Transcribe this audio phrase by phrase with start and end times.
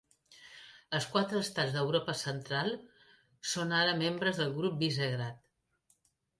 [0.99, 2.73] Els quatre estats d'Europa Central
[3.53, 5.41] són ara membres del grup Visegrad.